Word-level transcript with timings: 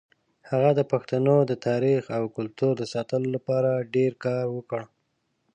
هغه 0.49 0.69
د 0.75 0.81
پښتنو 0.91 1.35
د 1.49 1.51
تاریخ 1.67 2.01
او 2.17 2.23
کلتور 2.37 2.73
د 2.77 2.83
ساتلو 2.93 3.27
لپاره 3.35 3.69
ډېر 3.95 4.11
کار 4.25 4.45
وکړ. 4.55 4.81